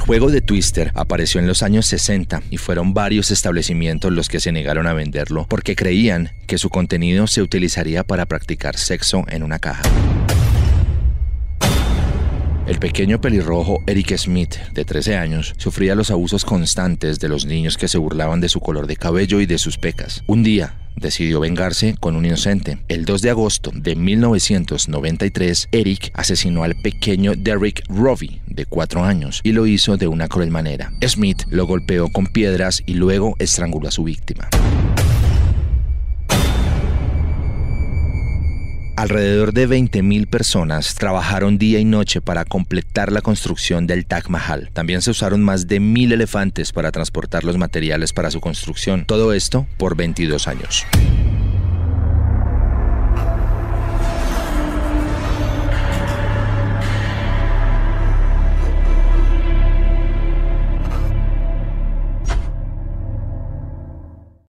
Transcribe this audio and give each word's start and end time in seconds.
juego 0.00 0.30
de 0.30 0.42
Twister 0.42 0.92
apareció 0.94 1.40
en 1.40 1.46
los 1.46 1.62
años 1.62 1.86
60 1.86 2.42
y 2.50 2.58
fueron 2.58 2.92
varios 2.92 3.30
establecimientos 3.30 4.12
los 4.12 4.28
que 4.28 4.38
se 4.38 4.52
negaron 4.52 4.86
a 4.86 4.92
venderlo 4.92 5.46
porque 5.48 5.76
creían 5.76 6.32
que 6.46 6.58
su 6.58 6.68
contenido 6.68 7.26
se 7.26 7.40
utilizaría 7.40 8.04
para 8.04 8.26
practicar 8.26 8.76
sexo 8.76 9.24
en 9.28 9.42
una 9.42 9.58
caja. 9.58 9.82
El 12.66 12.78
pequeño 12.78 13.18
pelirrojo 13.18 13.82
Eric 13.86 14.14
Smith, 14.18 14.56
de 14.74 14.84
13 14.84 15.16
años, 15.16 15.54
sufría 15.56 15.94
los 15.94 16.10
abusos 16.10 16.44
constantes 16.44 17.18
de 17.18 17.30
los 17.30 17.46
niños 17.46 17.78
que 17.78 17.88
se 17.88 17.96
burlaban 17.96 18.42
de 18.42 18.50
su 18.50 18.60
color 18.60 18.86
de 18.86 18.96
cabello 18.96 19.40
y 19.40 19.46
de 19.46 19.56
sus 19.56 19.78
pecas. 19.78 20.22
Un 20.26 20.42
día, 20.42 20.74
decidió 20.98 21.40
vengarse 21.40 21.94
con 21.98 22.16
un 22.16 22.24
inocente. 22.24 22.78
El 22.88 23.04
2 23.04 23.22
de 23.22 23.30
agosto 23.30 23.70
de 23.74 23.96
1993, 23.96 25.68
Eric 25.72 26.10
asesinó 26.14 26.64
al 26.64 26.74
pequeño 26.76 27.32
Derrick 27.36 27.82
Robbie, 27.88 28.40
de 28.46 28.66
4 28.66 29.04
años, 29.04 29.40
y 29.42 29.52
lo 29.52 29.66
hizo 29.66 29.96
de 29.96 30.08
una 30.08 30.28
cruel 30.28 30.50
manera. 30.50 30.92
Smith 31.06 31.42
lo 31.50 31.66
golpeó 31.66 32.08
con 32.10 32.26
piedras 32.26 32.82
y 32.86 32.94
luego 32.94 33.36
estranguló 33.38 33.88
a 33.88 33.92
su 33.92 34.04
víctima. 34.04 34.48
Alrededor 38.98 39.52
de 39.52 39.68
20.000 39.68 40.26
personas 40.26 40.96
trabajaron 40.96 41.56
día 41.56 41.78
y 41.78 41.84
noche 41.84 42.20
para 42.20 42.44
completar 42.44 43.12
la 43.12 43.20
construcción 43.20 43.86
del 43.86 44.04
Taj 44.04 44.28
Mahal. 44.28 44.70
También 44.72 45.02
se 45.02 45.12
usaron 45.12 45.40
más 45.40 45.68
de 45.68 45.78
mil 45.78 46.10
elefantes 46.10 46.72
para 46.72 46.90
transportar 46.90 47.44
los 47.44 47.56
materiales 47.58 48.12
para 48.12 48.32
su 48.32 48.40
construcción. 48.40 49.04
Todo 49.04 49.32
esto 49.34 49.68
por 49.76 49.94
22 49.94 50.48
años. 50.48 50.84